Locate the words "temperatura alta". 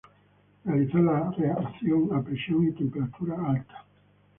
2.71-3.85